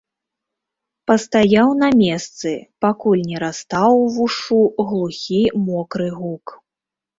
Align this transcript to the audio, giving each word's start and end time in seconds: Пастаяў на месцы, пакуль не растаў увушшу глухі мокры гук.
Пастаяў 1.11 1.69
на 1.81 1.89
месцы, 1.99 2.49
пакуль 2.87 3.23
не 3.29 3.37
растаў 3.45 3.91
увушшу 4.07 4.57
глухі 4.89 5.41
мокры 5.69 6.11
гук. 6.19 6.45